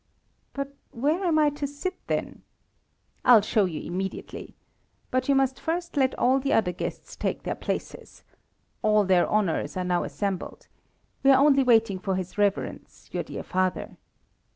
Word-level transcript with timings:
"But 0.55 0.73
where 0.89 1.23
am 1.23 1.37
I 1.37 1.51
to 1.51 1.67
sit, 1.67 1.93
then?" 2.07 2.41
"I'll 3.23 3.41
show 3.41 3.65
you 3.65 3.81
immediately. 3.81 4.55
But 5.11 5.29
you 5.29 5.35
must 5.35 5.59
first 5.59 5.95
let 5.95 6.15
all 6.17 6.39
the 6.39 6.53
other 6.53 6.71
guests 6.71 7.15
take 7.15 7.43
their 7.43 7.53
places. 7.53 8.23
All 8.81 9.05
their 9.05 9.27
honours 9.29 9.77
are 9.77 9.83
now 9.83 10.03
assembled. 10.03 10.65
We 11.21 11.29
are 11.29 11.39
only 11.39 11.61
waiting 11.61 11.99
for 11.99 12.15
his 12.15 12.35
reverence, 12.39 13.09
your 13.11 13.21
dear 13.21 13.43
father." 13.43 13.97